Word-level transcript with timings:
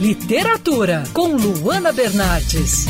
Literatura 0.00 1.02
com 1.12 1.34
Luana 1.34 1.90
Bernardes. 1.90 2.86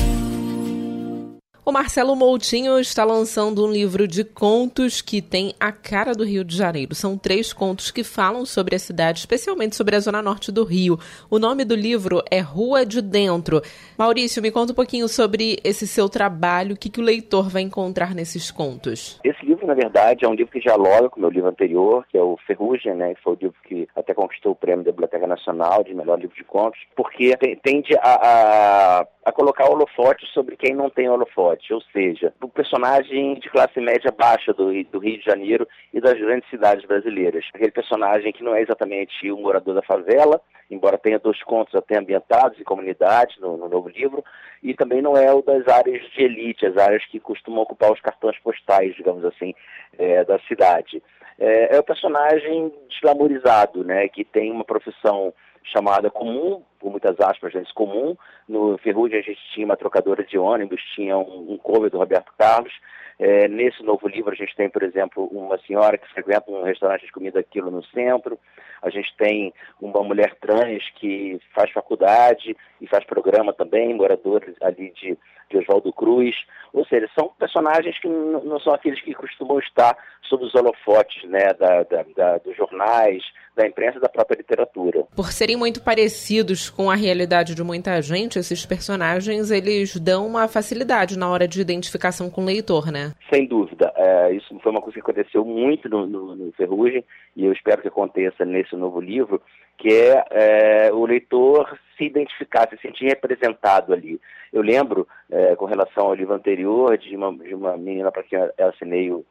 O 1.69 1.73
Marcelo 1.73 2.17
Moutinho 2.17 2.79
está 2.79 3.04
lançando 3.04 3.62
um 3.62 3.71
livro 3.71 4.08
de 4.08 4.25
contos 4.25 5.02
que 5.02 5.21
tem 5.21 5.55
a 5.60 5.71
cara 5.71 6.15
do 6.15 6.25
Rio 6.25 6.42
de 6.42 6.57
Janeiro. 6.57 6.94
São 6.94 7.18
três 7.18 7.52
contos 7.52 7.91
que 7.91 8.02
falam 8.02 8.46
sobre 8.46 8.75
a 8.75 8.79
cidade, 8.79 9.18
especialmente 9.21 9.77
sobre 9.77 9.95
a 9.95 10.00
zona 10.00 10.23
norte 10.23 10.50
do 10.50 10.64
Rio. 10.64 10.98
O 11.30 11.39
nome 11.39 11.66
do 11.66 11.75
livro 11.75 12.23
é 12.30 12.41
Rua 12.41 12.86
de 12.86 13.02
Dentro. 13.02 13.61
Maurício, 13.98 14.40
me 14.40 14.50
conta 14.50 14.72
um 14.72 14.75
pouquinho 14.75 15.06
sobre 15.09 15.59
esse 15.62 15.86
seu 15.86 16.09
trabalho, 16.09 16.75
o 16.75 16.79
que, 16.79 16.88
que 16.88 17.00
o 17.00 17.04
leitor 17.04 17.50
vai 17.50 17.61
encontrar 17.61 18.14
nesses 18.14 18.50
contos. 18.50 19.20
Esse 19.22 19.38
na 19.69 19.75
verdade, 19.75 20.25
é 20.25 20.29
um 20.29 20.32
livro 20.32 20.50
que 20.50 20.61
dialoga 20.61 21.11
com 21.11 21.19
o 21.19 21.21
meu 21.21 21.29
livro 21.29 21.50
anterior, 21.50 22.07
que 22.09 22.17
é 22.17 22.23
o 22.23 22.39
Ferrugem, 22.46 22.95
né, 22.95 23.14
que 23.14 23.23
foi 23.23 23.35
o 23.35 23.39
livro 23.39 23.57
que 23.64 23.87
até 23.95 24.14
conquistou 24.14 24.53
o 24.53 24.57
prêmio 24.57 24.82
da 24.82 24.91
Biblioteca 24.91 25.27
Nacional 25.27 25.85
de 25.85 25.95
melhor 25.95 26.18
livro 26.18 26.35
de 26.35 26.43
contos, 26.43 26.80
porque 26.96 27.37
tende 27.62 27.95
a, 27.99 29.00
a, 29.00 29.07
a 29.29 29.32
colocar 29.32 29.68
holofote 29.68 30.27
sobre 30.32 30.57
quem 30.57 30.75
não 30.75 30.89
tem 30.91 31.09
holofote 31.09 31.73
ou 31.73 31.81
seja, 31.93 32.33
o 32.43 32.49
personagem 32.49 33.35
de 33.35 33.49
classe 33.51 33.81
média 33.81 34.11
baixa 34.11 34.53
do, 34.53 34.67
do, 34.85 34.99
Rio 34.99 35.19
de 35.19 35.25
Janeiro 35.25 35.67
e 35.93 36.01
das 36.01 36.15
grandes 36.15 36.49
cidades 36.49 36.85
brasileiras. 36.85 37.45
Aquele 37.53 37.71
personagem 37.71 38.33
que 38.33 38.43
não 38.43 38.55
é 38.55 38.63
exatamente 38.63 39.31
o 39.31 39.37
morador 39.37 39.75
da 39.75 39.83
favela, 39.83 40.41
embora 40.71 40.99
tenha 40.99 41.19
dois 41.19 41.43
contos 41.43 41.75
até 41.75 41.99
ambientados 41.99 42.59
em 42.61 42.65
comunidades 42.65 43.39
no, 43.41 43.57
no 43.57 43.69
novo 43.69 43.89
livro, 43.89 44.25
e 44.63 44.75
também 44.75 45.01
não 45.03 45.17
é 45.17 45.33
o 45.33 45.43
das 45.43 45.67
áreas 45.69 46.03
de 46.11 46.23
elite, 46.23 46.67
as 46.67 46.77
áreas 46.77 47.05
que 47.07 47.21
costumam 47.21 47.63
ocupar 47.63 47.93
os 47.93 48.01
cartões 48.01 48.39
postais, 48.41 48.95
digamos 48.97 49.25
assim, 49.25 49.55
é, 49.99 50.25
da 50.25 50.39
cidade. 50.41 51.03
É, 51.39 51.77
é 51.77 51.79
o 51.79 51.85
personagem 51.85 52.73
desglamorizado, 52.89 53.85
né, 53.85 54.09
que 54.09 54.25
tem 54.25 54.51
uma 54.51 54.65
profissão 54.65 55.33
chamada 55.73 56.11
comum, 56.11 56.63
por 56.79 56.91
muitas 56.91 57.19
aspas, 57.21 57.53
gente, 57.53 57.73
comum. 57.75 58.17
No 58.49 58.79
Ferrugem 58.79 59.19
a 59.19 59.23
gente 59.23 59.41
tinha 59.53 59.67
uma 59.67 59.77
trocadora 59.77 60.25
de 60.25 60.39
ônibus, 60.39 60.81
tinha 60.95 61.17
um, 61.17 61.53
um 61.53 61.59
cover 61.59 61.91
do 61.91 61.98
Roberto 61.98 62.33
Carlos. 62.39 62.73
É, 63.19 63.48
nesse 63.48 63.83
novo 63.83 64.07
livro 64.07 64.31
a 64.31 64.37
gente 64.37 64.55
tem, 64.55 64.70
por 64.70 64.83
exemplo, 64.84 65.25
uma 65.33 65.59
senhora 65.59 65.98
que 65.98 66.09
frequenta 66.12 66.51
um 66.51 66.62
restaurante 66.62 67.05
de 67.05 67.12
comida 67.12 67.41
aquilo 67.41 67.70
no 67.70 67.84
centro. 67.87 68.39
A 68.81 68.91
gente 68.91 69.12
tem 69.17 69.53
uma 69.81 70.05
mulher 70.05 70.37
trans 70.41 70.89
que 70.95 71.41
faz 71.53 71.70
faculdade 71.73 72.57
e 72.81 72.87
faz 72.87 73.05
programa 73.05 73.53
também, 73.53 73.92
moradores 73.92 74.55
ali 74.62 74.92
de, 74.92 75.19
de 75.51 75.59
Oswaldo 75.59 75.92
Cruz. 75.92 76.37
Ou 76.73 76.87
seja, 76.87 77.11
são 77.19 77.29
personagens 77.37 77.98
que 77.98 78.07
não 78.07 78.61
são 78.61 78.73
aqueles 78.73 79.01
que 79.01 79.12
costumam 79.14 79.59
estar 79.59 79.97
sob 80.23 80.45
os 80.45 80.55
holofotes 80.55 81.25
né, 81.25 81.53
da, 81.55 81.83
da, 81.83 82.05
da, 82.14 82.39
dos 82.39 82.57
jornais, 82.57 83.25
da 83.59 83.67
imprensa 83.67 83.98
e 83.98 84.01
da 84.01 84.09
própria 84.09 84.37
literatura. 84.37 85.05
Por 85.17 85.33
serem 85.33 85.56
muito 85.56 85.83
parecidos 85.83 86.70
com 86.70 86.89
a 86.89 86.95
realidade 86.95 87.55
de 87.55 87.62
muita 87.64 88.01
gente, 88.01 88.39
esses 88.39 88.64
personagens 88.64 89.51
eles 89.51 89.98
dão 89.98 90.27
uma 90.27 90.47
facilidade 90.47 91.19
na 91.19 91.28
hora 91.28 91.48
de 91.48 91.61
identificação 91.61 92.31
com 92.31 92.42
o 92.42 92.47
leitor, 92.47 92.92
né? 92.92 93.12
Sem 93.33 93.47
dúvida. 93.47 93.92
É, 93.97 94.33
isso 94.33 94.56
foi 94.61 94.70
uma 94.70 94.81
coisa 94.81 94.95
que 94.95 95.01
aconteceu 95.01 95.45
muito 95.45 95.89
no, 95.89 96.06
no, 96.06 96.36
no 96.36 96.53
Ferrugem 96.53 97.05
e 97.36 97.45
eu 97.45 97.53
espero 97.53 97.83
que 97.83 97.89
aconteça 97.89 98.45
nesse 98.45 98.77
novo 98.77 99.01
livro, 99.01 99.42
que 99.77 99.89
é, 99.89 100.25
é 100.31 100.92
o 100.92 101.05
leitor 101.05 101.77
se 101.97 102.05
identificar, 102.05 102.69
se 102.69 102.79
sentir 102.79 103.06
representado 103.06 103.92
ali. 103.92 104.20
Eu 104.53 104.62
lembro, 104.62 105.06
é, 105.31 105.56
com 105.56 105.64
relação 105.64 106.06
ao 106.06 106.14
livro 106.14 106.34
anterior, 106.34 106.97
de 106.97 107.14
uma, 107.17 107.36
de 107.36 107.55
uma 107.55 107.77
menina 107.77 108.12
para 108.12 108.23
quem 108.23 108.39
eu 108.39 108.69
assinei 108.69 109.11
o 109.11 109.25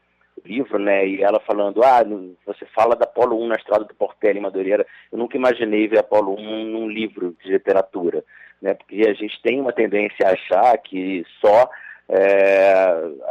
livro, 0.47 0.79
né? 0.79 1.07
E 1.07 1.21
ela 1.21 1.39
falando, 1.39 1.83
ah, 1.83 2.01
você 2.45 2.65
fala 2.73 2.95
da 2.95 3.05
Apolo 3.05 3.39
1 3.43 3.47
na 3.47 3.55
estrada 3.55 3.83
do 3.83 3.93
Portela 3.93 4.37
em 4.37 4.41
Madureira. 4.41 4.85
Eu 5.11 5.17
nunca 5.17 5.37
imaginei 5.37 5.87
ver 5.87 5.99
Apolo 5.99 6.35
1 6.39 6.65
num 6.65 6.89
livro 6.89 7.35
de 7.43 7.51
literatura, 7.51 8.23
né? 8.61 8.73
Porque 8.73 9.07
a 9.07 9.13
gente 9.13 9.41
tem 9.41 9.59
uma 9.59 9.73
tendência 9.73 10.27
a 10.27 10.31
achar 10.31 10.77
que 10.77 11.25
só 11.41 11.69
é, 12.09 12.77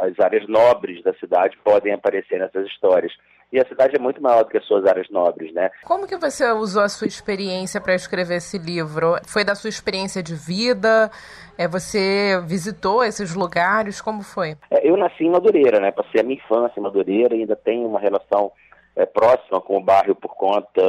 as 0.01 0.19
áreas 0.19 0.47
nobres 0.47 1.03
da 1.03 1.13
cidade 1.15 1.57
podem 1.63 1.93
aparecer 1.93 2.39
nessas 2.39 2.65
histórias. 2.67 3.11
E 3.51 3.59
a 3.59 3.65
cidade 3.65 3.95
é 3.95 3.99
muito 3.99 4.21
maior 4.21 4.43
do 4.43 4.49
que 4.49 4.57
as 4.57 4.65
suas 4.65 4.85
áreas 4.85 5.09
nobres, 5.09 5.53
né? 5.53 5.71
Como 5.85 6.05
que 6.05 6.17
você 6.17 6.51
usou 6.51 6.83
a 6.83 6.89
sua 6.89 7.07
experiência 7.07 7.79
para 7.79 7.95
escrever 7.95 8.35
esse 8.35 8.57
livro? 8.57 9.15
Foi 9.25 9.45
da 9.45 9.55
sua 9.55 9.69
experiência 9.69 10.21
de 10.21 10.35
vida? 10.35 11.09
É, 11.57 11.65
você 11.65 12.41
visitou 12.45 13.05
esses 13.05 13.33
lugares? 13.33 14.01
Como 14.01 14.21
foi? 14.21 14.57
É, 14.69 14.85
eu 14.87 14.97
nasci 14.97 15.23
em 15.23 15.29
Madureira, 15.29 15.79
né? 15.79 15.91
Passei 15.91 16.19
a 16.19 16.23
minha 16.23 16.37
infância 16.37 16.77
em 16.77 16.83
Madureira 16.83 17.35
e 17.35 17.39
ainda 17.39 17.55
tenho 17.55 17.87
uma 17.87 18.01
relação 18.01 18.51
é, 18.97 19.05
próxima 19.05 19.61
com 19.61 19.77
o 19.77 19.83
bairro 19.83 20.13
por 20.15 20.35
conta 20.35 20.81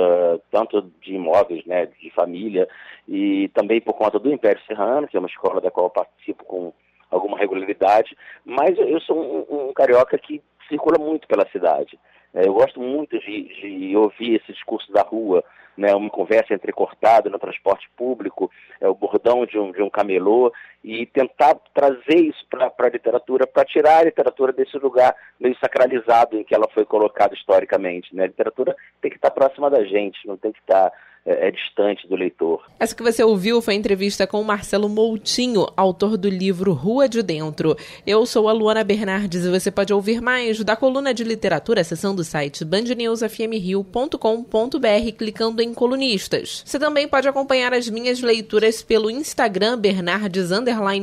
tanto 0.51 0.83
de 1.01 1.15
imóveis, 1.15 1.65
né, 1.65 1.87
de 1.87 2.11
família, 2.11 2.67
e 3.07 3.49
também 3.55 3.81
por 3.81 3.93
conta 3.93 4.19
do 4.19 4.33
Império 4.33 4.61
Serrano, 4.67 5.07
que 5.07 5.17
é 5.17 5.21
uma 5.21 5.29
escola 5.29 5.61
da 5.61 5.71
qual 5.71 5.87
eu 5.87 5.91
participo 5.91 6.45
com 6.45 6.73
alguma 7.11 7.39
regularidade, 7.39 8.17
mas 8.45 8.77
eu 8.79 9.01
sou 9.01 9.19
um, 9.19 9.69
um 9.69 9.73
carioca 9.73 10.19
que 10.19 10.43
circula 10.69 10.99
muito 10.99 11.27
pela 11.27 11.49
cidade. 11.51 11.99
É, 12.35 12.47
eu 12.47 12.55
gosto 12.55 12.81
muito 12.81 13.19
de, 13.19 13.89
de, 13.89 13.97
ouvir 13.97 14.37
esse 14.37 14.53
discurso 14.53 14.93
da 14.93 15.03
rua, 15.03 15.43
né, 15.77 15.95
uma 15.95 16.11
conversa 16.11 16.53
entrecortada 16.53 17.31
no 17.31 17.39
transporte 17.39 17.89
público, 17.97 18.51
é, 18.81 18.89
o 18.89 18.95
bordão 18.95 19.47
de 19.47 19.59
um, 19.59 19.73
de 19.73 19.83
um 19.83 19.89
camelô, 19.89 20.53
e 20.83 21.07
tentar 21.07 21.57
trazer 21.75 22.17
isso 22.17 22.45
para 22.51 22.73
a 22.77 22.89
literatura, 22.89 23.47
para 23.47 23.65
tirar 23.65 23.99
a 23.99 24.05
literatura 24.05 24.53
desse 24.53 24.77
lugar 24.79 25.15
meio 25.39 25.57
sacralizado 25.59 26.37
em 26.37 26.45
que 26.45 26.55
ela 26.55 26.69
foi 26.75 26.85
colocada 26.85 27.35
historicamente. 27.35 28.15
Né? 28.15 28.25
A 28.25 28.29
literatura 28.29 28.77
tem 29.01 29.11
que 29.11 29.17
estar 29.17 29.31
próxima 29.31 29.71
da 29.71 29.85
gente, 29.85 30.27
não 30.27 30.37
tem 30.37 30.53
que 30.53 30.61
estar 30.61 30.93
é, 31.29 31.49
é, 31.49 31.51
distante 31.51 32.09
do 32.09 32.17
leitor. 32.17 32.65
Essa 32.81 32.95
que 32.95 33.03
você 33.03 33.23
ouviu 33.23 33.61
foi 33.61 33.75
a 33.75 33.77
entrevista 33.77 34.27
com 34.27 34.43
Marcelo 34.43 34.89
Moutinho, 34.89 35.67
autor 35.77 36.17
do 36.17 36.27
livro 36.27 36.73
Rua 36.73 37.07
de 37.07 37.23
Dentro. 37.23 37.77
Eu 38.07 38.25
sou 38.25 38.49
a 38.49 38.53
Luana 38.53 38.83
Bernardes 38.83 39.45
e 39.45 39.51
você 39.51 39.71
pode 39.71 39.93
ouvir 39.93 40.23
mais 40.23 40.65
da 40.65 40.75
coluna 40.75 41.13
de 41.13 41.25
literatura, 41.25 41.85
seção 41.85 42.15
do 42.19 42.25
site 42.25 42.65
bandnewsfmrio.com.br 42.65 45.13
clicando 45.17 45.63
em 45.63 45.73
colunistas. 45.73 46.65
Você 46.67 46.77
também 46.79 47.07
pode 47.07 47.29
acompanhar 47.29 47.73
as 47.73 47.89
minhas 47.89 48.21
leituras 48.21 48.83
pelo 48.83 49.09
Instagram 49.11 49.79
Bernardes 49.79 50.51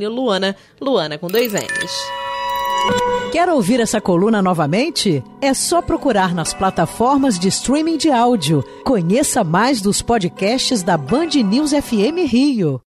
Luana, 0.10 0.56
Luana 0.80 1.18
com 1.18 1.28
dois 1.28 1.54
N's. 1.54 1.92
Quer 3.32 3.50
ouvir 3.50 3.80
essa 3.80 4.02
coluna 4.02 4.42
novamente? 4.42 5.24
É 5.42 5.54
só 5.54 5.82
procurar 5.82 6.36
nas 6.36 6.54
plataformas 6.54 7.40
de 7.40 7.48
streaming 7.48 7.98
de 7.98 8.12
áudio. 8.12 8.64
Conheça 8.84 9.44
mais 9.44 9.82
dos 9.82 10.02
podcasts 10.02 10.84
da 10.84 10.98
Band 10.98 11.30
News 11.44 11.72
FM 11.72 12.28
Rio. 12.28 12.82